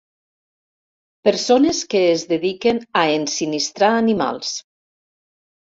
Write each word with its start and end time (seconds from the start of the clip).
Persones 1.29 1.83
que 1.93 2.01
es 2.15 2.25
dediquen 2.33 2.81
a 3.03 3.05
ensinistrar 3.21 3.93
animals. 4.01 4.59